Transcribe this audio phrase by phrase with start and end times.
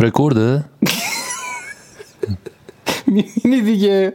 [0.00, 0.64] رکورده
[3.06, 4.12] می‌بینی دیگه؟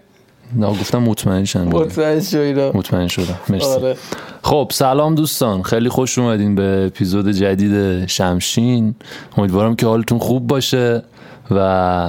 [0.55, 3.39] نه گفتم مطمئن شدم مطمئن شدم مطمئن شدم.
[3.49, 3.65] مرسی.
[3.65, 3.97] آره.
[4.41, 5.63] خب سلام دوستان.
[5.63, 8.95] خیلی خوش اومدین به اپیزود جدید شمشین.
[9.37, 11.03] امیدوارم که حالتون خوب باشه
[11.51, 11.59] و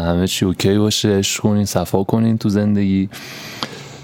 [0.06, 1.08] همه چی اوکی باشه.
[1.08, 3.08] عشق کنین صفا کنین تو زندگی.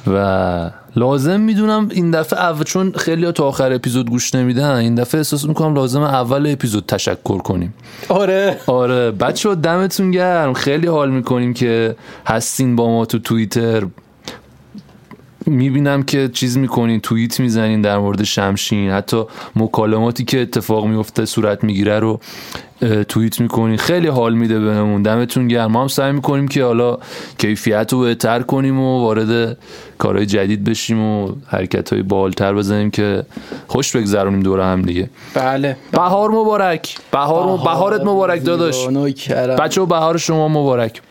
[0.07, 5.19] و لازم می‌دونم این دفعه اول چون خیلی تا آخر اپیزود گوش نمیدن این دفعه
[5.19, 7.75] احساس می‌کنم لازم اول اپیزود تشکر کنیم.
[8.09, 8.57] آره.
[8.67, 9.11] آره.
[9.11, 10.53] بچه دمتون گرم.
[10.53, 13.83] خیلی حال می‌کنیم که هستین با ما تو توییتر.
[15.47, 18.91] می‌بینم که چیز می‌کنین توییت می‌زنین در مورد شمشین.
[18.91, 19.25] حتی
[19.57, 22.21] مکالماتی که اتفاق میفته صورت می‌گیره رو
[23.09, 23.77] توییت می‌کنین.
[23.77, 25.03] خیلی حال میده بهمون.
[25.03, 25.73] دمتون گرم.
[25.73, 26.99] ما هم سعی می‌کنیم که حالا
[27.39, 29.59] کیفیت رو بهتر کنیم و وارد
[29.99, 33.25] کارهای جدید بشیم و حرکت های بالتر بزنیم که
[33.67, 35.11] خوش بگذرونیم دور هم دیگه.
[35.35, 35.77] بله.
[35.93, 36.99] بهار مبارک.
[37.13, 38.89] بهار بهارت مبارک داداش.
[39.59, 41.03] بچه بهار شما مبارک.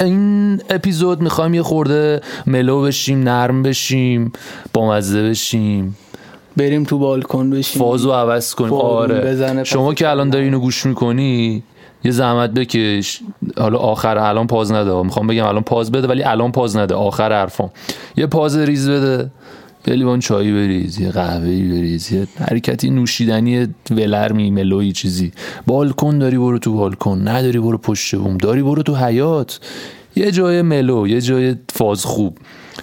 [0.00, 4.32] این اپیزود می‌خوایم یه خورده ملو بشیم نرم بشیم
[4.72, 5.96] بامزه بشیم.
[6.56, 7.82] بریم تو بالکن بشیم.
[7.82, 8.72] فازو عوض کنیم.
[8.72, 9.64] آره.
[9.64, 11.62] شما که الان داری اینو گوش می‌کنی
[12.04, 13.20] یه زحمت بکش.
[13.58, 15.02] حالا آخر الان پاز نده.
[15.02, 16.94] می‌خوام بگم الان پاز بده ولی الان پاز نده.
[16.94, 17.70] آخر حرفام.
[18.16, 19.30] یه پاز ریز بده.
[19.86, 25.32] یه لیوان چایی بریز یه قهوه‌ای بریز یه حرکتی نوشیدنی ولرمی ملوی چیزی.
[25.66, 29.60] بالکن داری برو تو بالکن نداری برو پشت بوم داری برو تو حیات
[30.16, 32.38] یه جای ملو یه جای فاز خوب.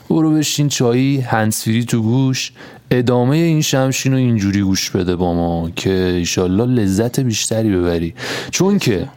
[0.09, 2.51] برو بشین چایی هنسفیری تو گوش.
[2.91, 8.13] ادامه این شمشین رو اینجوری گوش بده با ما که ایشالله لذت بیشتری ببری.
[8.51, 9.07] چون که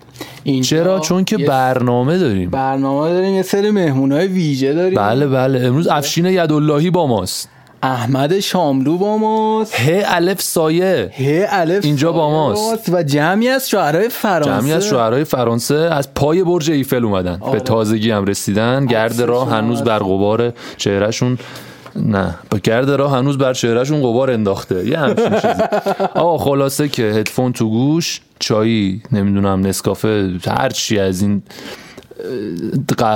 [0.63, 2.51] چرا؟ چون که یه برنامه داریم.
[2.51, 4.99] برنامه داریم یه سری مهمونای ویژه داریم.
[4.99, 5.67] بله بله.
[5.67, 7.49] امروز افشین یداللهی با ماست.
[7.83, 9.81] احمد شاملو با ماست.
[9.81, 11.11] ه الف سایه.
[11.19, 12.89] ه الف اینجا با ماست.
[12.89, 14.61] و جمعی از شعرهای فرانسه.
[14.61, 17.41] جمعی از شعرهای فرانسه از پای برج ایفل اومدن.
[17.53, 18.87] به تازگی هم رسیدن.
[18.87, 21.39] گرد راه هنوز بر غبار چهرهشون
[21.97, 22.35] نه.
[22.51, 24.87] با گرد راه هنوز بر چهرهشون غبار انداخته.
[24.87, 25.63] یه همچین چیزی.
[26.15, 31.43] آقا خلاصه که هدفون تو گوش چایی نمی‌دونم نسکافه هر چی از این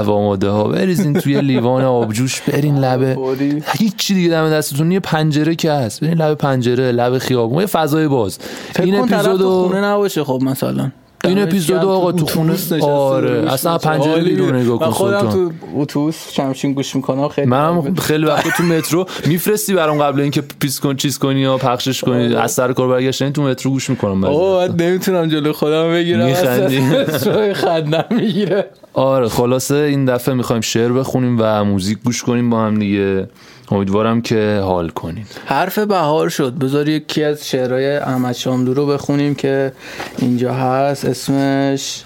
[0.08, 3.16] آماده ها بریزین توی لیوان آبجوش برین لبه.
[3.78, 6.00] هیچ دیگه دم دستتون یه پنجره که هست.
[6.00, 7.60] برین لب پنجره لب خیابون.
[7.60, 8.38] یه فضای باز.
[8.78, 10.90] این اپیزودو خونه نباشه خب مثلا.
[11.24, 13.78] این اپیزود آقا تو خونه آره اصلا.
[13.78, 14.22] پنجره.
[14.22, 15.30] بیرون نگاه کن من خودم.
[15.30, 20.42] تو اتوبوس شمشین گوش می‌کنم خیلی منم خیلی وقت تو مترو میفرستی برام قبل اینکه
[20.60, 22.34] پیس کن چیز کنی یا پخشش کنی.
[22.34, 26.26] از سر کار برگشتن تو مترو گوش می‌کنم آقا من نمی‌تونم جلو خودم بگیرم.
[26.26, 26.78] می‌خندی.
[27.14, 28.70] اصلا خندم می‌گیره.
[28.94, 33.28] آره خلاصه این دفعه می‌خوایم شعر بخونیم و موزیک گوش کنیم با هم دیگه.
[33.72, 35.24] امیدوارم که حال کنین.
[35.46, 36.58] حرف بهار شد.
[36.58, 39.72] بذار یکی از شعرهای احمد شاملو رو بخونیم که
[40.18, 41.04] اینجا هست.
[41.04, 42.04] اسمش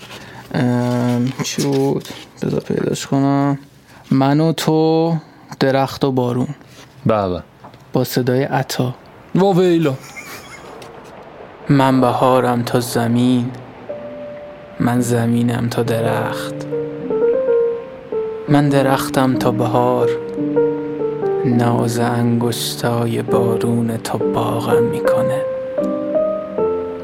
[1.42, 2.08] چی بود؟
[2.42, 3.58] بذار پیداش کنم.
[4.10, 5.16] من و تو
[5.60, 6.48] درخت و بارون.
[7.06, 7.42] بابا
[7.92, 8.94] با صدای عطا.
[9.34, 9.94] وا ویلا.
[11.68, 13.50] من بهارم تا زمین
[14.80, 16.63] من زمینم تا درخت.
[18.48, 20.08] من درختم تا بهار.
[21.44, 25.40] ناز انگشتای بارون تا باغم می‌کنه.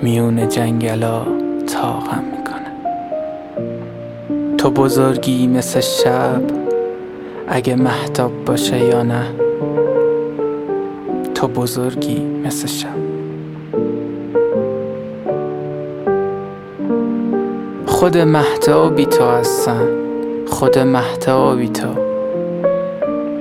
[0.02, 1.22] میون جنگلا
[1.66, 2.70] تاغم می‌کنه.
[4.58, 6.42] تو بزرگی مثل شب
[7.48, 9.26] اگه محتاب باشه یا نه
[11.34, 13.00] تو بزرگی مثل شب.
[17.86, 19.99] خود محتابی تو هستن
[20.60, 21.88] خود محتابی تو.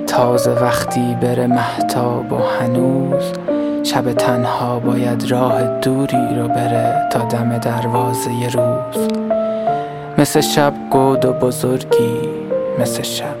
[0.06, 3.32] تازه وقتی بره محتاب و هنوز
[3.82, 9.08] شب تنها باید راه دوری رو بره تا دم دروازه ی روز.
[10.18, 12.20] مثل شب گود و بزرگی
[12.78, 13.36] مثل شب.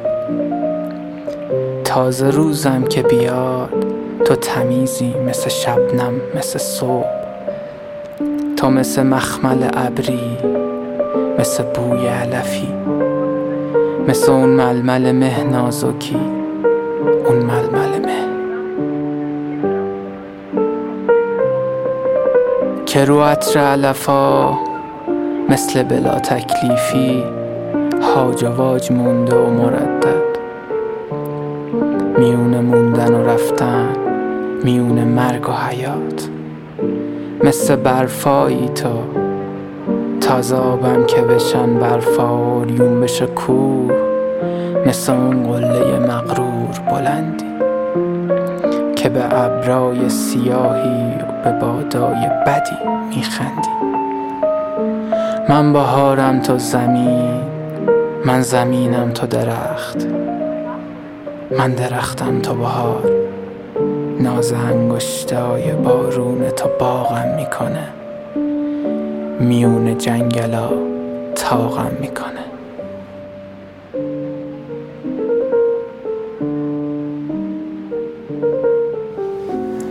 [1.84, 3.86] تازه روزم که بیاد
[4.24, 7.06] تو تمیزی مثل شبنم مثل صبح.
[8.56, 10.36] تو مثل مخمل ابری
[11.38, 12.68] مثل بوی علفی.
[14.08, 16.16] مثل اون ململ مه نازکی.
[17.26, 18.20] اون ململ مه.
[22.86, 24.52] که رو عطر علفا
[25.48, 27.24] مثل بلا تکلیفی
[28.02, 30.30] هاج و واج مونده و مردد.
[32.18, 33.88] میون موندن و رفتن
[34.64, 36.28] میون مرگ و حیات.
[37.44, 39.29] مثل برفایی تو
[40.30, 42.60] تازه آبم که بشن برفا
[43.02, 43.92] بشه کور
[44.86, 47.44] مثل اون قله مغرور بلندی
[48.96, 52.76] که به ابرای سیاهی و به بادای بدی
[53.08, 53.68] میخندی.
[55.48, 57.40] من بهارم تو زمین
[58.24, 60.06] من زمینم تو درخت
[61.58, 63.10] من درختم تو بهار.
[64.20, 67.99] ناز انگشتای بارون تو باغم می‌کنه.
[69.40, 70.68] میون جنگلا
[71.34, 72.30] تاغم می‌کنه.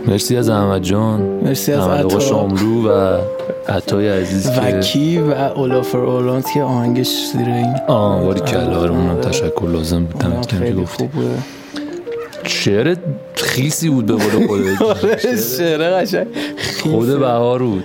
[0.06, 1.20] مرسی از احمد جان.
[1.20, 2.18] مرسی از احمد.
[2.18, 3.18] شاملو و
[3.68, 9.20] عطای عزیز که وکی و اولافر اولانت که آهنگش زیر این آه واری کلا اونم.
[9.20, 10.18] تشکر لازم بود.
[10.22, 11.08] دمت که گفتی.
[12.44, 12.96] شعر
[13.34, 14.82] خیسی بود به قول خودت.
[15.04, 15.18] آره،
[15.58, 16.26] شعر قشنگ.
[16.82, 17.84] خود بهار بود.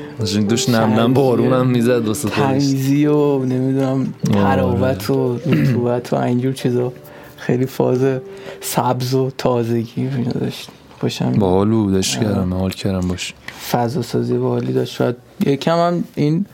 [0.49, 2.47] داشت نم نم بارونم می‌زد واسه خودش.
[2.47, 6.93] تمیزی و نمی‌دونم تراوت و رطوبت و اینجور چیزا.
[7.37, 8.19] خیلی فاز
[8.61, 10.69] سبز و تازگی داشت.
[10.99, 13.33] خوشم باحال بود عشق کردم حال کردم باش.
[13.71, 14.93] فضا سازی باحالی داشت.
[14.93, 15.15] شاید
[15.45, 16.45] یکم هم این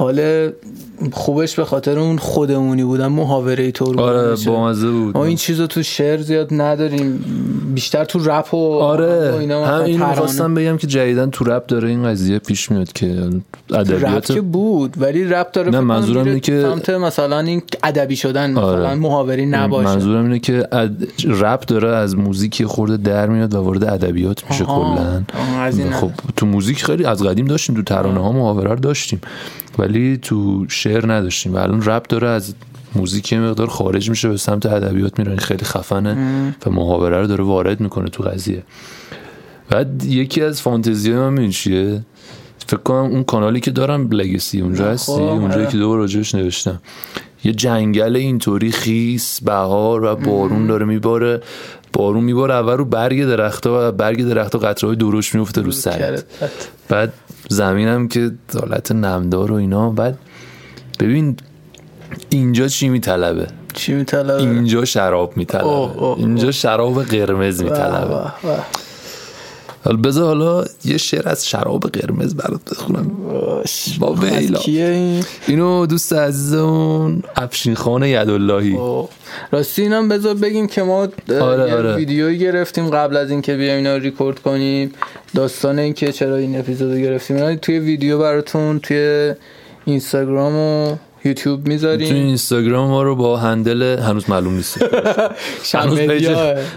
[0.00, 0.50] حال
[1.12, 5.16] خوبش به خاطر اون خودمونی بودن محاوره طور آره بامزه بود.
[5.16, 7.24] ما این چیزو تو شعر زیاد نداریم.
[7.74, 9.30] بیشتر تو رپ و آره.
[9.30, 10.12] و اینا هم مثلا این ترانه.
[10.12, 13.42] می‌خواستم بگم که جدیدن تو رپ داره این قضیه پیش میاد که رپ
[13.74, 18.50] ادبیات که بود ولی رپ داره نه، منظورم اینه که- سمت مثلا این ادبی شدن
[18.50, 18.94] مثلا آره.
[18.94, 19.88] محاوری نباشه.
[19.88, 21.08] منظورم اینه که اد...
[21.26, 24.64] رپ داره از موزیک خورده در میاد و وارد ادبیات میشه.
[24.64, 25.22] کلا.
[25.92, 29.20] خب تو موزیک خیلی از قدیم داشتیم تو ترانه ها محاوره داشتیم.
[29.78, 31.54] ولی تو شعر نداشتیم.
[31.54, 32.54] و الان رپ داره از
[32.94, 35.30] موزیک مقدار خارج میشه به سمت ادبیات میره.
[35.30, 36.16] این خیلی خفنه
[36.66, 38.62] و محاوره رو داره وارد می‌کنه تو قضیه.
[39.68, 42.02] بعد یکی از فانتزی من می‌دونی چیه؟
[42.66, 45.72] فکر کنم اون کانالی که دارم لگسی اونجا هستی؟ خب، اونجایی آره.
[45.72, 46.80] که دو راجعش نوشتم.
[47.44, 51.40] یه جنگل اینطوری خیس بهار و بارون داره میباره.
[51.92, 56.24] بارون میباره اول رو برگ درختها و برگ درختها قطرهای درشت میفته رو سرت.
[56.88, 57.12] بعد
[57.48, 60.18] زمینم که حالت نمدار و اینا بعد
[61.00, 61.36] ببین
[62.30, 65.66] اینجا چی میطلبه؟ چی میطلبه؟ اینجا شراب میطلبه.
[66.16, 68.32] اینجا شراب قرمز میطلبه.
[69.84, 73.10] حالا بذار حالا یه شعر از شراب قرمز برات بخونم
[73.98, 74.60] با ویلا.
[74.66, 79.08] این اینو دوست عزیزمون افشین خان یداللهی اوه.
[79.52, 81.08] راستی اینم بذار بگیم که ما
[81.40, 81.96] آره، یه آره.
[81.96, 84.92] ویدیویی گرفتیم قبل از اینکه بیایم اینا ریکورد کنیم
[85.34, 89.34] داستان این که چرا این اپیزودو گرفتیم توی ویدیو براتون توی
[89.84, 94.78] اینستاگرام و یوتیوب تو می‌ذاریم اینستاگرام ما رو با هندل هنوز معلوم نیست.
[95.74, 96.26] هنوز page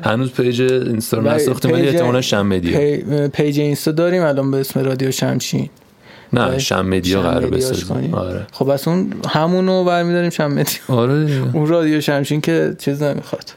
[0.03, 4.59] هنوز page اینستاگرام ولی نساختیم ولی احتمالاً شم مدیا پی- page اینستا داریم الان به
[4.59, 5.69] اسم رادیو شمشین.
[6.33, 8.13] نه شم مدیا قرار بسازیم.
[8.13, 8.47] آره.
[8.51, 11.13] خب از اون همونو برمیداریم شم مدیا آره.
[11.53, 13.53] اون رادیو شمشین که چیز نمی‌خواد.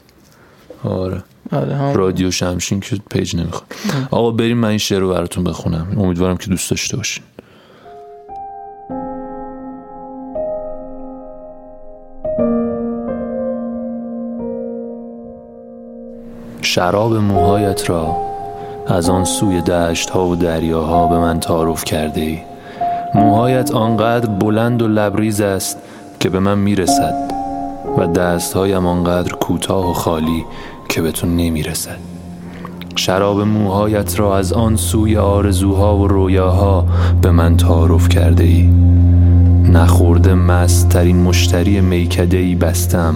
[0.83, 1.23] آره.
[1.51, 3.65] آره رادیو شمشین که page نمی‌خواد.
[4.11, 5.87] آقا بریم من این شعر رو براتون بخونم.
[5.97, 7.23] امیدوارم که دوست داشته باشین.
[16.77, 18.17] شراب موهایت را
[18.87, 22.39] از آن سوی دشت ها و دریاها به من تعارف کرده ای
[23.15, 25.77] موهایت آنقدر بلند و لبریز است
[26.19, 27.31] که به من می‌رسد
[27.97, 30.45] و دستهایم آنقدر کوتاه و خالی
[30.89, 31.97] که به تو نمی‌رسد.
[32.95, 36.85] شراب موهایت را از آن سوی آرزوها و رویاها
[37.21, 38.69] به من تعارف کرده ای
[39.71, 43.15] نخورده مست ترین مشتری میکده ای بستم.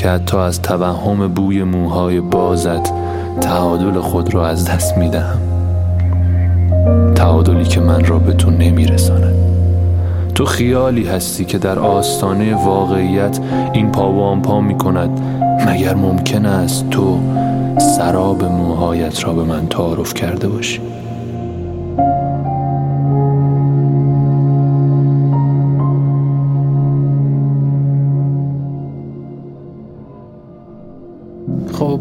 [0.00, 2.92] که حتی از توهم بوی موهای بازت
[3.40, 5.40] تعادل خود را از دست می دهم
[7.14, 9.34] تعادلی که من را به تو نمی رساند
[10.34, 13.40] تو خیالی هستی که در آستانه واقعیت
[13.72, 15.20] این پا و آن پا می کند
[15.66, 17.20] مگر ممکن است تو
[17.78, 20.80] سراب موهایت را به من تعارف کرده باشی؟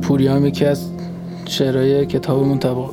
[0.10, 0.90] پوریا هم یکی از
[1.46, 2.46] شعرهای کتاب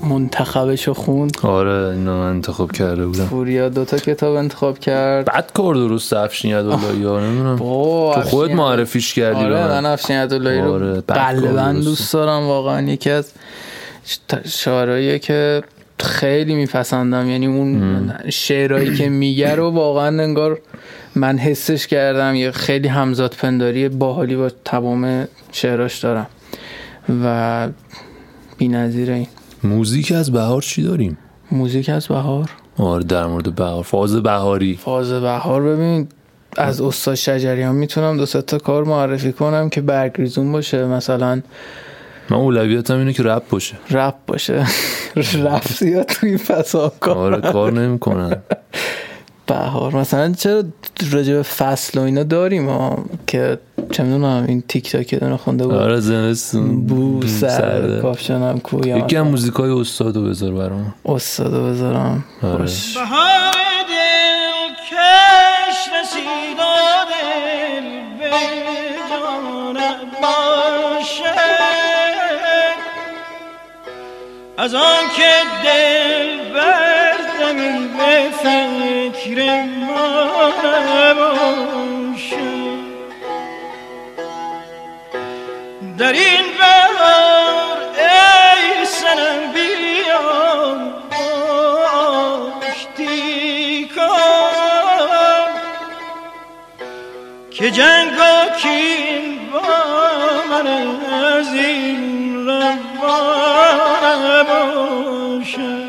[0.04, 1.36] منتخبش رو خوند.
[1.42, 3.24] آره اینو من انتخاب کرده بودم.
[3.24, 5.24] پوریا دوتا کتاب انتخاب کرد.
[5.24, 7.56] بعد کار درست افشین یداللهی ها نمی‌دونم.
[7.58, 9.68] تو خودت افشین- معرفیش کردی آره من.
[9.80, 11.80] من افشین عدالایی رو آره، قلبا درسته.
[11.84, 13.32] دوست دارم واقعا یکی از
[14.44, 15.62] شعرهاییه که
[16.00, 17.30] خیلی میپسندم.
[17.30, 20.58] یعنی اون شعرهایی که میگه رو واقعا انگار
[21.14, 22.34] من حسش کردم.
[22.34, 26.26] یه خیلی همزاد پنداری باحالی با تمام شعراش دارم.
[27.24, 27.68] و
[28.58, 29.26] بی این.
[29.64, 31.18] موزیک از بهار چی داریم؟
[31.52, 32.50] موزیک از بهار.
[32.76, 33.82] آره در مورد بهار.
[33.82, 34.76] فاز بهاری.
[34.76, 36.08] فاز بهار ببین
[36.56, 40.86] از استاد شجریان می‌تونم دو تا کار معرفی کنم که برگریزون باشه.
[40.86, 41.42] مثلا
[42.30, 43.76] من اولویتم اینه که رپ باشه.
[43.90, 44.66] رپ باشه.
[45.44, 48.36] رپ زیاد توی فضا کار آره کار نمی‌کنن.
[49.46, 49.96] بهار.
[49.96, 50.62] مثلا چرا
[51.10, 53.58] راجع به فصل و اینا داریم ها که
[53.92, 55.74] چه می‌دونم این تیک تاک دونه خونده بود.
[55.74, 56.86] آره زمستون.
[56.86, 58.00] بو سر سرده.
[58.02, 62.24] کافشنم کویا یکی هم موزیکای استادو بذار برام استادو بذارم.
[62.42, 62.56] آره.
[62.58, 62.96] خوش
[70.22, 71.36] باشه
[74.58, 75.32] از آن که
[75.64, 80.50] دل بردمی به فکر ما
[81.14, 82.05] باشه
[86.06, 90.26] در این بهار ای سنم بیا
[92.60, 95.50] آشتی کن
[97.50, 98.22] که جنگ و
[98.58, 99.60] کین با
[100.50, 100.66] من
[101.12, 105.85] از این روانه باشه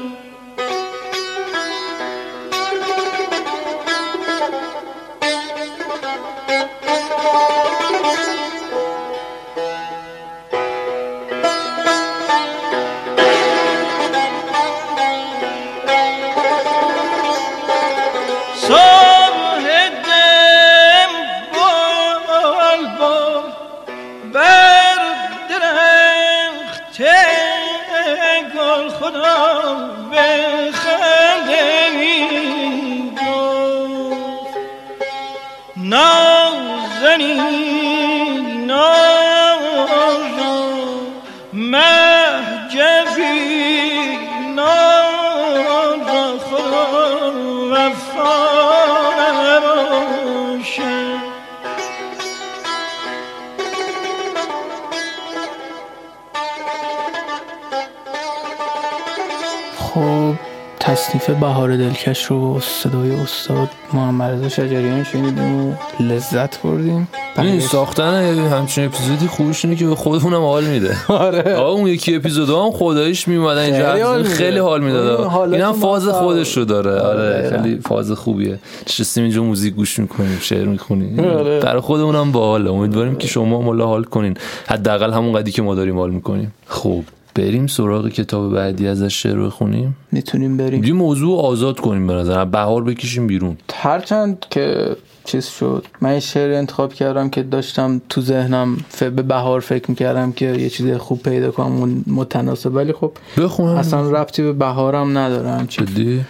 [61.28, 67.08] تصنیف بهار دلکش رو صدای استاد محمد رضا شجریان شنیدیم و لذت بردیم.
[67.38, 70.96] این ساختن همچین اپیزودی خوبش اینه که به خودمونم حال میده.
[71.08, 71.56] آره.
[71.56, 74.24] آقا اون یکی اپیزود هم خدایش میومدن اینجا.
[74.24, 77.00] خیلی حال می‌داد این هم فاز خودش رو داره.
[77.00, 77.50] آره آره.
[77.50, 78.60] خیلی فاز خوبیه.
[78.88, 81.20] نشستیم اینجا موزیک گوش می‌کنیم شعر می‌خونیم.
[81.20, 81.60] آره.
[81.60, 82.72] برای خودمونم باحاله.
[82.72, 84.38] امیدواریم که شما مولا حال کنین.
[84.68, 86.54] حداقل همون قدی که ما داریم حال می‌کنیم.
[86.68, 87.04] خب
[87.38, 90.84] بریم سراغ کتاب بعدی ازش شعر بخونیم؟ می‌تونیم بریم.
[90.84, 93.58] یه موضوع آزاد کنیم به نظر بهار بکشیم بیرون.
[93.74, 95.86] هرچند که چیز شد.
[96.02, 100.46] من یه شعر انتخاب کردم که داشتم تو ذهنم ف- به بهار فکر می‌کردم که
[100.46, 102.76] یه چیز خوب پیدا کنم متناسب.
[102.76, 105.86] ولی خب بخون اصلا ربطی به بهارم نداره همچین.
[105.86, 106.22] جدی؟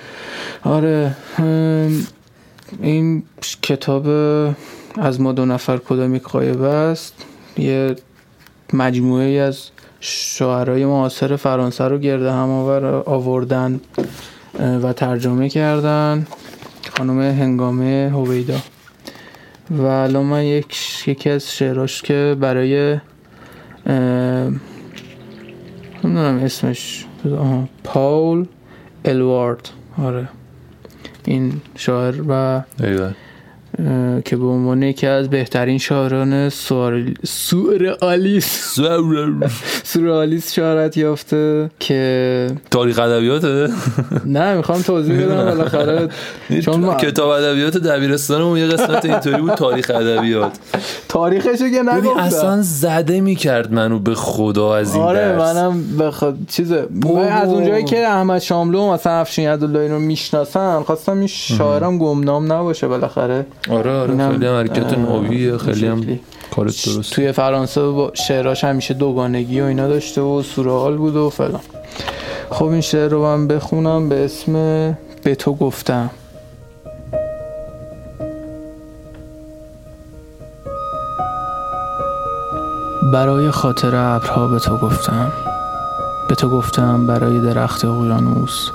[0.64, 1.16] آره
[2.82, 3.24] این
[3.62, 4.08] کتاب
[4.98, 7.14] از ما دو نفر کدام یک قایبه است؟
[7.58, 7.96] یه
[8.74, 13.80] مجموعه از شاعرای معاصر فرانسه رو گرده هم آور آوردن
[14.84, 16.27] و ترجمه کردن
[16.98, 18.58] خانم هنگامه هویدا.
[19.72, 20.75] و الان من یک
[21.08, 22.98] یکی از شعراش که برای
[26.04, 27.06] نمی‌دونم اسمش.
[27.38, 28.46] آها، پاول
[29.06, 29.70] الوارد.
[30.04, 30.30] آره.
[31.25, 32.62] این شاعر و
[34.25, 37.13] که به عنوان یکی از بهترین شاعران سوار-
[39.88, 43.67] سورئالیست شهرت یافته که تاریخ ادبیاته؟
[44.25, 46.08] نه می‌خوام توضیح بدم بالاخره.
[46.65, 50.51] چون ما- کتاب ادبیات دبیرستانمون یه قسمت اینطوری بود تاریخ ادبیات.
[51.10, 52.20] تاریخشو که ببین نگفتم.
[52.20, 57.22] اصلا زده می‌کرد منو به خدا از این آره منم بخواد چیزه من بابا.
[57.24, 62.88] از اونجایی که احمد شاملو مثلا افشین عبداللهی رو می‌شناسم خواستم این شاعرم گمنام نباشه
[62.88, 63.46] بالاخره.
[63.70, 66.20] آره آره خیلی حرکت نویه خیلی هم.
[66.56, 67.13] کارت درست.
[67.13, 71.62] توی فرانسه با شعراش همیشه دوگانگی و اینا داشته و سورئال بود و فلان.
[72.50, 74.54] خب این شعر رو من بخونم به اسم
[75.24, 76.10] به تو گفتم.
[83.13, 85.32] برای خاطر ابرها به تو گفتم.
[86.30, 88.70] به تو گفتم برای درخت اقیانوس.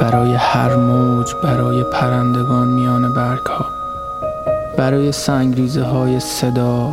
[0.00, 3.73] برای هر موج برای پرندگان میان برگ ها
[4.76, 6.92] برای سنگریزه های صدا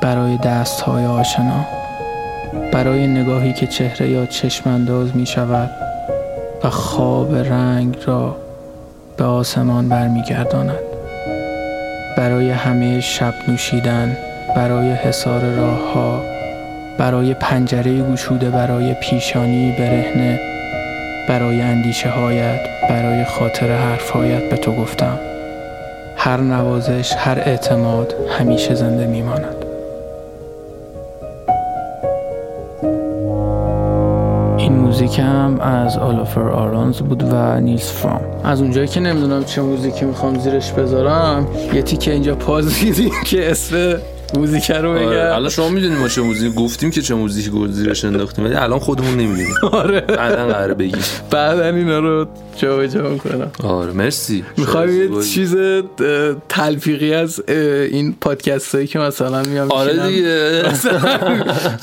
[0.00, 1.66] برای دست های آشنا
[2.72, 5.70] برای نگاهی که چهره یا چشم انداز می شود
[6.64, 8.36] و خواب رنگ را
[9.16, 10.78] به آسمان برمیگرداند.
[12.16, 14.16] برای همه شب نوشیدن
[14.56, 16.22] برای حصار راه ها
[16.98, 20.40] برای پنجره گشوده برای پیشانی برهنه
[21.28, 25.18] برای اندیشه هایت برای خاطر حرفهایت به تو گفتم.
[26.24, 29.64] هر نوازش هر اعتماد همیشه زنده میماند.
[34.70, 38.20] موزیک هم از آلافر آرانز بود و نیلز فرام.
[38.44, 43.50] از اونجایی که نمی‌دونم چه موزیکی می‌خوام زیرش بذارم یه تیکه اینجا پاز دیدیم که
[43.50, 43.94] اسم
[44.34, 45.06] موزیک رو آره.
[45.06, 45.34] بگم.
[45.36, 48.78] الان شما می‌دونیم ما چه موزیک گفتیم که چه موزیکی گل زیرش انداختیم ولی الان
[48.78, 49.54] خودمون نمی‌دونیم.
[49.72, 50.00] آره.
[50.00, 51.02] بعدا قراره بگیم.
[51.30, 53.50] بعدا اینا رو جا جا می‌کنم.
[53.64, 54.44] آره مرسی.
[54.56, 55.22] می‌خوایم یه.
[55.22, 55.56] چیز
[56.48, 60.08] تلفیقی از این پادکست هایی که مثلا میام آره.
[60.08, 60.62] دیگه.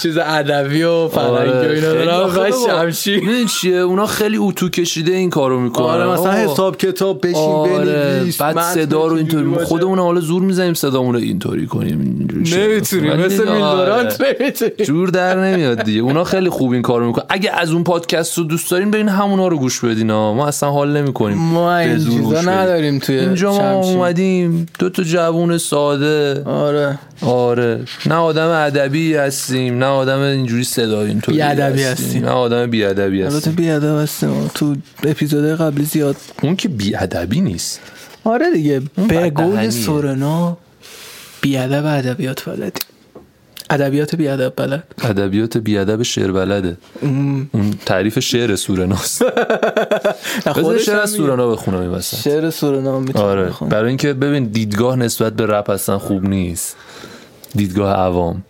[0.02, 1.70] چیز ادبی و آره.
[1.70, 2.10] اینا دارم.
[2.10, 3.20] آخه و شمشیر.
[3.20, 5.86] می‌دونی چیه؟ اونا خیلی اتو کشیده این کارو می‌کنن.
[5.86, 6.32] آره مثلا.
[6.32, 7.86] حساب کتاب بشین آره.
[7.86, 9.66] بنویس بعد صدا رو اینطوری.
[9.66, 12.28] خودمون حالا زور می‌زنیم صدامون رو اینطوری کنیم.
[12.40, 12.70] اینجوری شه.
[12.72, 14.38] نمی‌تونیم ولی مثل میلدورانت آره.
[14.40, 16.02] نمی‌تونیم جور در نمیاد دیگه.
[16.02, 17.26] اونا خیلی خوب این کارو می‌کنن.
[17.30, 20.34] اگه از اون پادکست رو دوست دارین برین همونا رو گوش بدین ها.
[20.34, 21.38] ما اصلا حال نمی‌کنیم.
[21.38, 23.72] ما این چیزا نداریم توی اینجا ما.
[23.72, 24.66] اومدیم.
[24.80, 26.44] دو تا جوون ساده.
[26.44, 27.00] آره.
[27.22, 27.80] آره.
[28.06, 32.26] نه آدم ادبی هستیم نه آدم اینجوری صدا اینطوری بی‌ادبی هستیم.
[32.26, 33.54] نه آدم بیادبی البته هستیم.
[33.54, 34.52] بیادب هستیم.
[34.56, 36.16] تو اپیزود قبلی زیاد.
[36.44, 37.80] اون که بیادبی نیست.
[38.24, 38.82] آره دیگه.
[39.08, 39.30] به.
[39.30, 40.58] قول سورنا
[41.42, 42.82] بیادب ادبیات بلدی
[43.70, 47.50] ادبیات بیادب بلد ادبیات بیادب شعر بلده اون
[47.86, 49.24] تعریف شعر سورناست.
[50.58, 51.12] بذار شعر از.
[51.12, 52.18] سورنا بخونم این وسط.
[52.18, 53.72] شعر سورنا می‌تونه آره بخونه.
[53.72, 56.76] برای اینکه ببین دیدگاه نسبت به رپ اصلا خوب نیست.
[57.56, 58.44] دیدگاه عوام.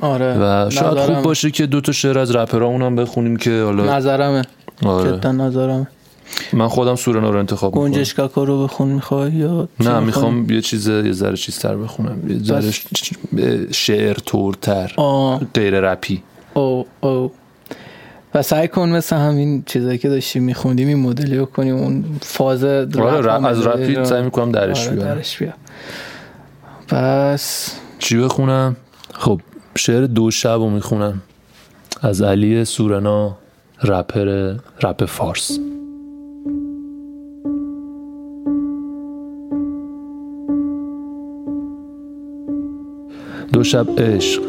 [0.00, 3.96] آره و شاید خوب باشه که دو تا شعر از رپرامون هم بخونیم که حالا
[3.96, 4.42] نظرمه.
[4.82, 5.26] آره.
[5.26, 5.86] نظرمه.
[6.52, 7.92] من خودم سورنا رو انتخاب می‌کنم.
[7.92, 12.30] گنجش رو بخون می‌خوای یا نه؟ می‌خوام یه چیز یه ذره چیزتر بخونم.
[12.30, 12.70] یه ذره
[13.72, 14.92] شعر تورتر
[15.54, 16.22] غیر رپی
[16.54, 17.32] او او.
[18.34, 22.64] و سعی کن مثل همین چیزایی که داشتیم میخوندیم این مدلی رو کنیم اون فاز
[22.64, 25.14] رپ آره رپ از رپی رو- سعی می‌کنم درش آره بیارم.
[25.14, 25.52] درش بیا
[26.88, 28.76] پس چی بخونم؟
[29.14, 29.40] خب
[29.76, 31.22] شعر دو شب رو می‌خونم.
[32.02, 33.36] از علی سورنا
[33.82, 35.58] رپر رپ فارس.
[43.52, 44.42] دو شب عشق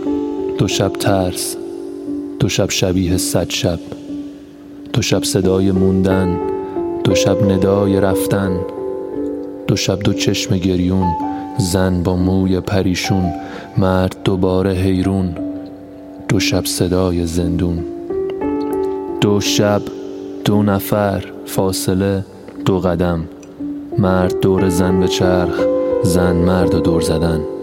[0.57, 1.55] دو شب ترس
[2.39, 3.79] دو شب شبیه صد شب
[4.93, 6.39] دو شب صدای موندن
[7.03, 8.59] دو شب ندای رفتن
[9.67, 11.07] دو شب دو چشم گریون
[11.59, 13.33] زن با موی پریشون
[13.77, 15.35] مرد دوباره حیرون
[16.29, 17.85] دو شب صدای زندون.
[19.21, 19.81] دو شب
[20.45, 22.25] دو نفر فاصله
[22.65, 23.19] دو قدم
[23.97, 25.65] مرد دور زن به چرخ
[26.03, 27.58] زن مرد و دور زدن.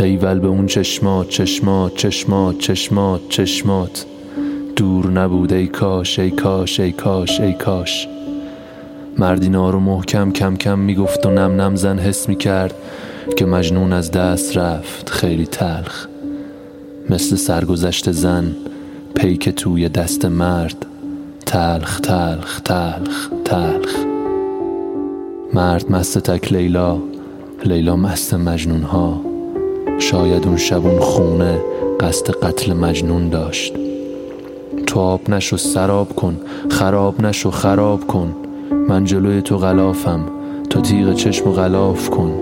[0.00, 4.06] ایول به اون چشمات چشمات چشمات چشمات چشمات.
[4.76, 8.08] دور نبود ای کاش ای کاش ای کاش ای کاش.
[9.18, 12.74] مردینا رو محکم کم کم می‌گفت و نم نم زن حس می‌کرد
[13.36, 16.06] که مجنون از دست رفت خیلی تلخ.
[17.10, 18.56] مثل سرگذشت زن
[19.14, 20.86] پیک توی دست مرد.
[21.46, 23.96] تلخ تلخ تلخ تلخ.
[25.54, 26.98] مرد مست تک لیلا
[27.64, 29.37] لیلا مست مجنون ها
[29.98, 31.60] شاید اون شبون خونه
[32.00, 33.74] قصد قتل مجنون داشت.
[34.86, 36.36] تو آب نشو سراب کن
[36.68, 38.34] خراب نشو خراب کن.
[38.88, 40.20] من جلوی تو غلافم
[40.70, 42.32] تو تیغ چشم و غلاف کن.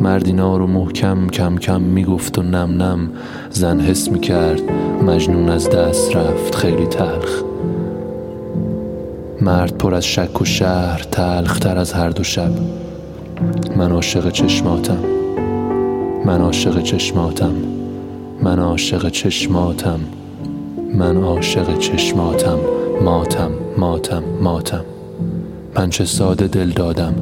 [0.00, 3.10] مردینا رو محکم کم کم می‌گفت و نم نم
[3.50, 4.60] زن حس می‌کرد
[5.02, 7.42] مجنون از دست رفت خیلی تلخ.
[9.40, 12.50] مرد پر از شک و شهر تلخ تر از هر دو شب.
[13.76, 15.15] من عاشق چشماتم.
[16.26, 17.54] من عاشق چشماتم.
[18.42, 20.00] من عاشق چشماتم.
[20.94, 22.58] من عاشق چشماتم.
[23.02, 24.84] ماتم ماتم ماتم.
[25.76, 27.14] من چه ساده دل دادم.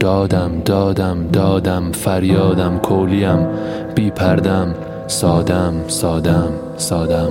[0.00, 1.92] دادم دادم دادم.
[1.92, 3.46] فریادم کولیم.
[3.94, 4.74] بی پردم.
[5.06, 7.30] سادم سادم سادم.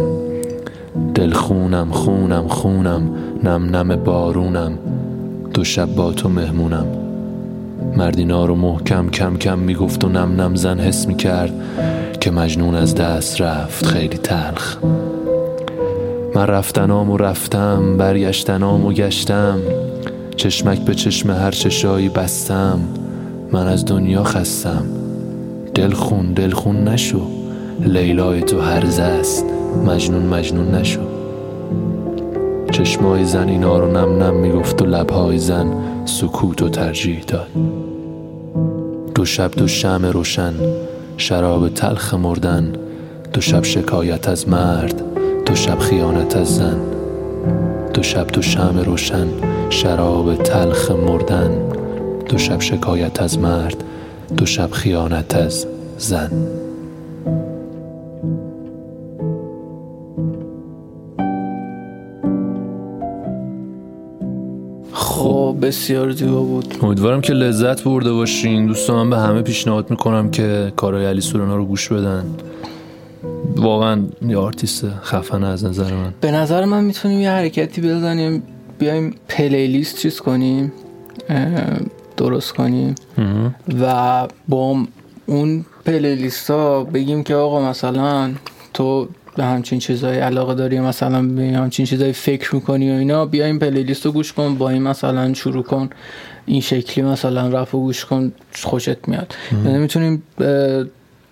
[1.15, 3.09] دل خونم خونم خونم.
[3.43, 4.71] نم نم بارونم.
[5.53, 7.00] دو شب با تو مهمونم.
[7.97, 11.53] مردینا رو محکم کم کم می‌گفت و نم نم زن حس می‌کرد
[12.19, 14.77] که مجنون از دست رفت خیلی تلخ.
[16.35, 19.59] من رفتنام و رفتم برگشتنام و گشتم.
[20.35, 22.79] چشمک به چشم هر چشایی بستم.
[23.51, 24.85] من از دنیا خستم.
[25.75, 27.21] دل خون دل خون نشو.
[27.79, 29.45] لیلای تو هرزه است
[29.85, 31.01] مجنون مجنون نشو.
[32.71, 35.73] چشمای زن اینا رو نم نم می‌گفت و لبهای زن
[36.05, 37.47] سکوت و ترجیح داد.
[39.15, 40.53] دو شب دو شم روشن
[41.17, 42.73] شراب تلخ مردن
[43.33, 45.01] دو شب شکایت از مرد
[45.45, 46.81] دو شب خیانت از زن.
[47.93, 49.27] دو شب دو شم روشن
[49.69, 51.51] شراب تلخ مردن
[52.29, 53.83] دو شب شکایت از مرد
[54.37, 56.31] دو شب خیانت از زن.
[65.61, 66.75] بسیار زیبا بود.
[66.81, 68.67] امیدوارم که لذت برده باشین.
[68.67, 72.25] دوستان من به همه پیشنهاد می‌کنم که کارهای علی سورنا رو گوش بدن.
[73.55, 76.13] واقعا یه آرتیست خفنه از نظر من.
[76.21, 78.43] به نظر من می‌تونیم یه حرکتی بزنیم.
[78.79, 80.71] بیایم playlist چیز کنیم
[82.17, 82.95] درست کنیم.
[83.81, 84.77] و با
[85.25, 88.31] اون playlist ها بگیم که آقا مثلا
[88.73, 93.45] تو به همچین چیزایی علاقه داری مثلا به همچین چیزایی فکر می‌کنی و اینا بیا
[93.45, 95.89] این playlist رو گوش کن با این مثلا شروع کن
[96.45, 98.31] این شکلی مثلا رپ رو گوش کن
[98.63, 99.35] خوشت میاد.
[99.65, 100.23] یعنی می‌تونیم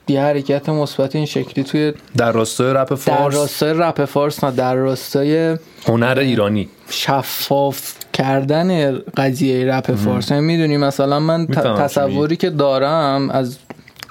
[0.08, 4.52] یه حرکت مثبت این شکلی توی در راستای رپ در فارس؟ راستای رپ فارس نه
[4.52, 5.58] در راستای
[5.88, 6.70] هنر ایرانی.
[6.90, 10.32] شفاف کردن قضیه رپ فارس.
[10.32, 13.58] یعنی می‌دونی مثلا من تصوری که دارم از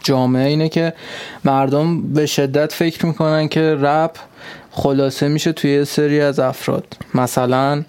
[0.09, 0.92] جامعه اینه که
[1.44, 4.16] مردم به شدت فکر می‌کنن که رپ
[4.71, 6.97] خلاصه میشه توی سری از افراد.
[7.14, 7.85] مثلا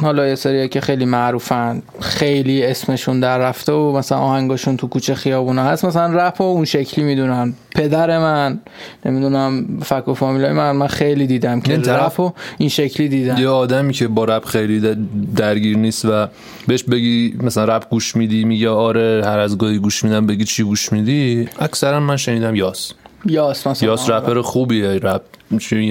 [0.00, 5.14] حالا یه سری که خیلی معروفن خیلی اسمشون در رفته و مثلا آهنگاشون تو کوچه
[5.14, 5.84] خیابونا هست.
[5.84, 7.54] مثلا رپ و اون شکلی می‌دونن.
[7.74, 8.60] پدر من
[9.06, 13.36] نمی‌دونم فک و فامیلای من من خیلی دیدم که رپ و این شکلی دیدم.
[13.38, 14.96] یه آدمی که با رپ خیلی در-
[15.36, 16.26] درگیر نیست و
[16.66, 20.62] بهش بگی مثلا رپ گوش میدی میگه آره هر از گاهی گوش میدم بگی چی
[20.62, 22.92] گوش میدی؟ اکثرا من شنیدم یاس.
[23.26, 23.88] یاس مثلا.
[23.88, 25.22] یاس رپر خوبیه رپ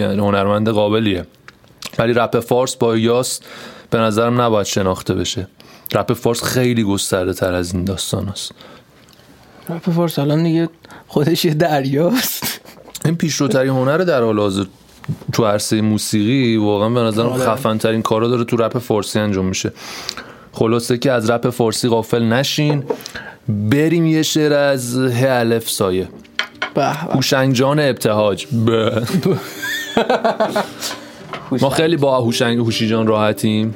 [0.02, 1.26] هنرمند قابلیه.
[2.00, 3.40] ولی رپ فارس با یاس
[3.94, 5.48] به نظرم نباید شناخته بشه.
[5.96, 8.52] رپ فارس خیلی گسترده تر از این داستان است.
[9.70, 10.70] رپ فارس الان دیگه
[11.08, 12.62] خودش یه دریاست.
[13.06, 14.64] این پیشروترین هنر در حال حاضر
[15.34, 17.46] تو عرصه موسیقی واقعا به نظرم آره.
[17.46, 19.72] خفن ترین کارا داره تو رپ فارسی انجام میشه.
[20.52, 22.84] خلاصه که از رپ فارسی غافل نشین.
[23.48, 26.08] بریم یه شعر از ه الف سایه.
[26.76, 26.86] به.
[26.86, 28.48] هوشنگجان ابتهاج.
[31.62, 33.76] ما خیلی با هوشنگ هوشی جان راحتیم.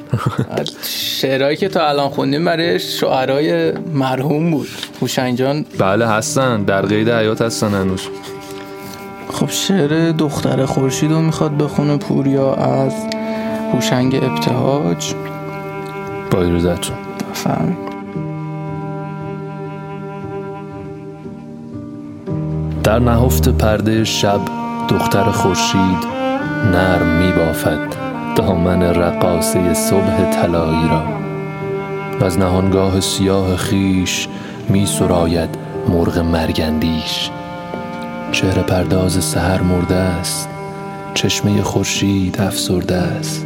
[0.83, 4.67] شعرهایی که تا الان خوندیم برای شعرهای مرحوم بود.
[5.01, 5.65] هوشنگ جان.
[5.79, 6.63] بله هستن.
[6.63, 8.01] در قید حیات هستن هنوز.
[9.33, 12.93] خب شعر دختر خورشید رو می‌خواد بخونه پوریا از
[13.73, 15.13] هوشنگ ابتهاج.
[16.31, 16.95] با ایرزتون
[17.33, 17.77] فهم
[22.83, 24.39] در نهفت پرده شب
[24.89, 26.16] دختر خورشید
[26.65, 27.79] نرم می بافد
[28.35, 31.03] دامن رقاصه صبح طلایی را.
[32.19, 34.27] و از نهانگاه سیاه خیش
[34.69, 35.49] می سراید
[35.89, 37.29] مرغ مرگندیش
[38.31, 40.49] چهره پرداز سحر مرده است
[41.13, 43.45] چشمه خورشید افسرده است.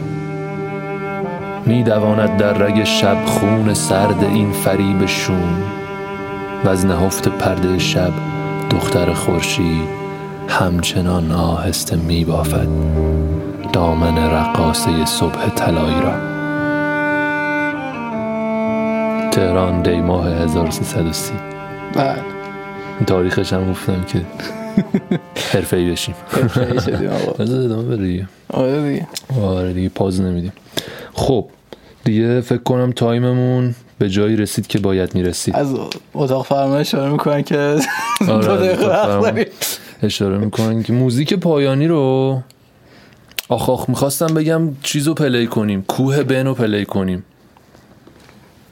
[1.66, 5.64] می دواند در رگ شب خون سرد این فریب شوم.
[6.66, 8.12] و از نهفت پرده شب
[8.72, 10.01] دختر خورشید
[10.52, 12.68] همچنان آهسته می بافد
[13.74, 16.12] دامن رقاصه صبح طلایی را.
[19.32, 21.34] تهران دی ماه 1330
[21.96, 22.16] بله.
[23.08, 24.22] تاریخش هم گفتم که
[25.54, 26.16] حرفه ای بشیم
[27.40, 28.28] ادامه دیگه.
[28.50, 29.08] آره دیگه.
[29.42, 30.54] آره دیگه پاز نمیدیم.
[31.14, 31.46] خب
[32.04, 35.76] دیگه فکر کنم time مون به جایی رسید که باید می‌رسید از
[36.14, 37.76] اتاق فرمان اشاره می‌کنن که
[38.30, 39.48] آره،
[40.04, 42.42] اشاره می‌کنن که موزیک پایانی رو؟
[43.50, 45.82] آخ آخ می‌خواستم بگم چیزو play کنیم.
[45.82, 47.24] کوه بنو play کنیم.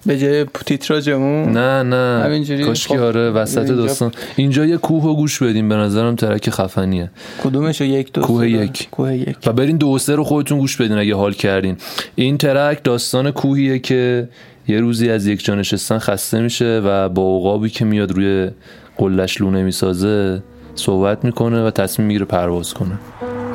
[0.05, 2.23] به جای تیتراژمون نه نه.
[2.23, 4.11] همینجوری؟ کاشکی خب، آره وسط داستان.
[4.35, 5.69] اینجا یه کوه رو گوش بدیم.
[5.69, 7.11] به نظرم track خفنیه.
[7.43, 8.89] کدومشو؟ یک دو کوه؟ یک.
[8.91, 9.37] کوه یک.
[9.45, 11.77] و برین دو سه رو خودتون گوش بدین اگه حال کردین.
[12.15, 14.29] این ترک داستان کوهیه که
[14.67, 18.49] یه روزی از یک جا نشستن خسته میشه و با عقابی که میاد روی
[18.97, 20.43] قلش لونه می‌سازه
[20.79, 22.99] صحبت می‌کنه و تصمیم می‌گیره پرواز کنه.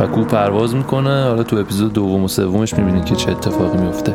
[0.00, 4.14] و کوه پرواز می‌کنه حالا تو اپیزود دوم و سومش می‌بینید که چه اتفاقی میفته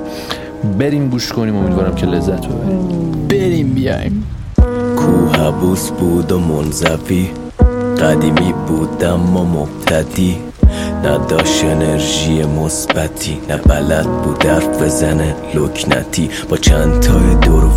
[0.79, 4.23] بریم گوش کنیم امیدوارم که لذت ببریم بریم بیایم.
[4.97, 7.29] کوه بوس بود و منزوی
[8.01, 10.37] قدیمی بود اما مبتدی.
[11.03, 16.29] نداشت انرژی مثبتی نه بلد بود حرف بزنه لکنتی.
[16.49, 17.69] با چند تای دور و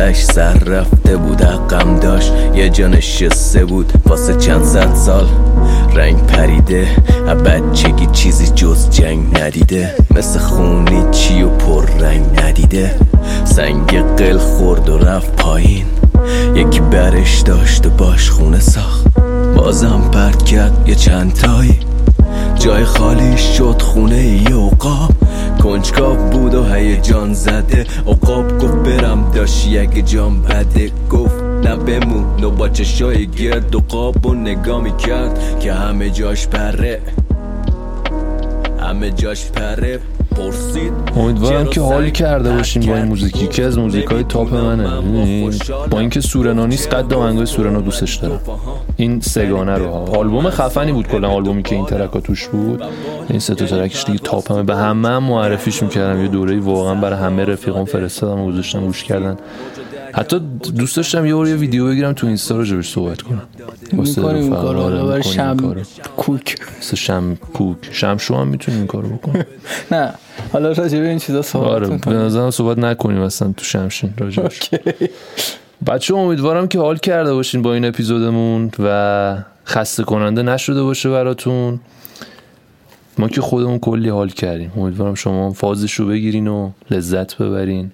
[0.00, 5.26] حوصلش سر رفته بود حقم داشت یه جا نشسته بود واسه چند صد سال.
[5.94, 6.88] رنگ پریده
[7.44, 9.94] بچگی چیزی جز جنگ ندیده.
[10.10, 12.94] مثل خونی چی و پر رنگ ندیده.
[13.44, 15.86] سنگ قل خورد و رفت پایین.
[16.54, 19.06] یکی برش داشت و باش خونه ساخت.
[19.56, 21.89] بازم پرت کرد یه چند تایی.
[22.60, 25.12] جای خالی شد خونه ای عقاب
[25.62, 27.86] کنجکاو بود و هیجان زده.
[28.06, 33.80] عقاب گفت برم داشت یک جام بده گفت نه بمون و با چشای گرد و
[34.26, 37.00] و نگاه می‌کرد که همه جاش پره.
[38.80, 40.00] همه جاش پره.
[41.16, 44.54] امیدوارم که حال کرده پرت باشین با این کرد؟ موزیک یکی از موزیک های top
[44.54, 45.00] منه.
[45.00, 45.50] می‌دونی؟
[45.90, 48.40] با اینکه سورنا نیست قد آهنگای سورنا دوستش دارم.
[48.96, 49.88] این سگانه رو.
[49.88, 52.82] ها آلبوم خفنی بود کلا آلبومی که این track ا توش بود.
[53.28, 56.22] این سه تا track ش دیگه top همه به همه هم معرفیش می‌کردم.
[56.22, 59.36] یه دوره واقعا برای همه رفیقام فرستادم و گذاشتم گوش کردن.
[60.14, 60.38] حتی
[60.76, 63.42] دوست داشتم یه بار یه ویدیو بگیرم تو اینستا راجبش صحبت کنم.
[63.92, 64.50] می‌کنیم این.
[64.50, 65.56] کارو؟ آره، شم.
[66.16, 66.56] کوک.
[66.78, 67.76] مثل شم کوک.
[67.92, 69.44] شمشو هم می‌تونیم این کارو بکنیم
[69.92, 70.14] نه.
[70.52, 74.70] حالا راجع به این چیزا صحبت آره به نظرم صحبت نکنیم اصلا تو شمشین راجبش
[75.86, 81.80] بچه امیدوارم که حال کرده باشین با این اپیزودمون و خسته کننده نشده باشه براتون.
[83.18, 84.72] ما که خودمون کلی حال کردیم.
[84.76, 87.90] امیدوارم شما هم فازش رو بگیرین و لذت ببرین.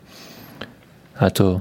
[1.14, 1.57] حتی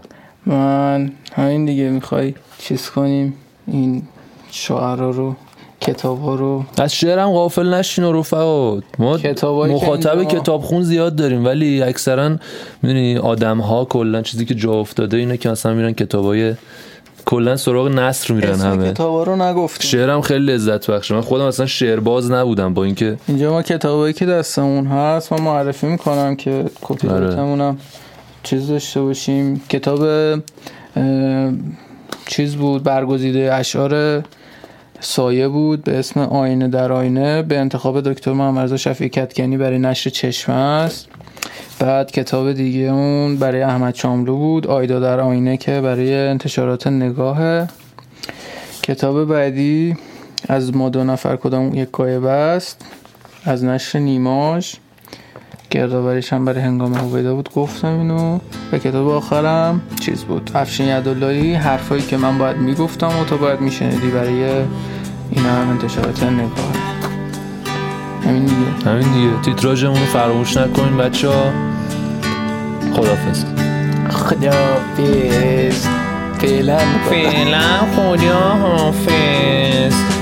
[0.46, 3.34] من همین دیگه می‌خوای چیز کنیم؟
[3.68, 4.04] این
[4.52, 5.36] شعرا رو
[5.82, 6.64] کتاب ها رو.
[6.78, 8.80] از شعرم غافل نشین و رفقا.
[9.00, 9.20] ما
[9.68, 12.36] مخاطب کتاب خون زیاد داریم ولی اکثرا
[12.82, 16.54] می‌دونی آدم ها کلا چیزی که جا افتاده اینه که مثلا میرن کتابای
[17.26, 18.92] کلا سراغ نصر میرن همه.
[18.92, 19.90] کتاب ها رو نگفتیم.
[19.90, 21.16] شعرم خیلی لذت بخشه.
[21.16, 25.88] من خودم اصلا شعرباز نبودم با اینکه اینجا ما کتابایی که دستمون هست ما معرفی
[25.88, 27.76] می‌کنم که کپی آره.
[28.46, 29.62] چیز داشته باشیم.
[29.70, 30.02] کتاب
[32.28, 34.24] چیز بود برگزیده اشعار
[35.00, 40.10] سایه بود به اسم آینه در آینه به انتخاب دکتر محمد شفیع کتکنی برای نشر
[40.10, 41.08] چشمه است.
[41.80, 47.68] بعد کتاب دیگه اون برای احمد شاملو بود آیدا در آینه که برای انتشارات نگاهه
[48.84, 49.98] کتاب بعدی
[50.48, 52.86] از ما دو نفر کدام یک گایبه است؟
[53.46, 54.76] از نشر نیماش.
[55.76, 58.40] گردآوریش هم برای هنگام هویدا بود گفتم اینو.
[58.72, 60.52] و کتاب آخرم چیز بود.
[60.56, 64.44] افشین یداللهی حرفایی که من باید می‌گفتم و تو باید میشنیدی برای
[65.32, 66.50] این هم انتشارات نگاه.
[68.26, 68.92] همین دیگه.
[68.92, 69.42] همین دیگه.
[69.42, 71.52] تیتراژمون رو فراموش نکنین بچه ها
[72.94, 73.46] خدافز
[74.10, 75.88] خدافیز
[76.40, 76.80] فعلا.
[77.10, 77.62] فعلا
[77.96, 80.15] خدا حافظ